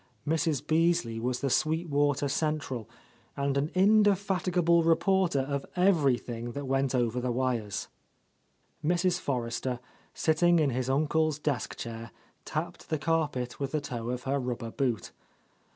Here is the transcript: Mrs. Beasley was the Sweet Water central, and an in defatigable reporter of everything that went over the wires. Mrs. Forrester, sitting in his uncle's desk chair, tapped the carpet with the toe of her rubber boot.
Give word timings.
Mrs. 0.27 0.65
Beasley 0.65 1.19
was 1.19 1.41
the 1.41 1.49
Sweet 1.51 1.87
Water 1.87 2.27
central, 2.27 2.89
and 3.37 3.55
an 3.55 3.69
in 3.75 4.01
defatigable 4.03 4.83
reporter 4.83 5.41
of 5.41 5.63
everything 5.75 6.53
that 6.53 6.65
went 6.65 6.95
over 6.95 7.21
the 7.21 7.31
wires. 7.31 7.87
Mrs. 8.83 9.19
Forrester, 9.19 9.79
sitting 10.11 10.57
in 10.57 10.71
his 10.71 10.89
uncle's 10.89 11.37
desk 11.37 11.75
chair, 11.75 12.09
tapped 12.45 12.89
the 12.89 12.97
carpet 12.97 13.59
with 13.59 13.73
the 13.73 13.79
toe 13.79 14.09
of 14.09 14.23
her 14.23 14.39
rubber 14.39 14.71
boot. 14.71 15.11